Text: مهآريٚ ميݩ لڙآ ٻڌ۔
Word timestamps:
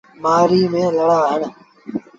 مهآريٚ 0.21 0.71
ميݩ 0.71 0.93
لڙآ 0.97 1.19
ٻڌ۔ 1.39 1.41